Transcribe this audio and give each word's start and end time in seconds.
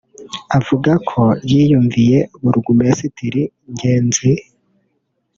Avuga 0.57 0.91
ko 1.09 1.21
yiyumviye 1.49 2.17
Burugumesitiri 2.41 3.41
[Ngenzi] 3.71 4.29